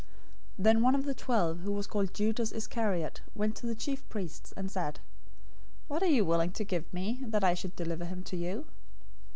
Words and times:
026:014 0.55 0.55
Then 0.65 0.81
one 0.81 0.95
of 0.95 1.05
the 1.05 1.13
twelve, 1.13 1.59
who 1.59 1.71
was 1.73 1.85
called 1.85 2.11
Judas 2.15 2.51
Iscariot, 2.51 3.21
went 3.35 3.55
to 3.57 3.67
the 3.67 3.75
chief 3.75 4.09
priests, 4.09 4.49
026:015 4.53 4.57
and 4.57 4.71
said, 4.71 4.99
"What 5.87 6.01
are 6.01 6.07
you 6.07 6.25
willing 6.25 6.53
to 6.53 6.63
give 6.63 6.91
me, 6.91 7.19
that 7.21 7.43
I 7.43 7.53
should 7.53 7.75
deliver 7.75 8.05
him 8.05 8.23
to 8.23 8.35
you?" 8.35 8.65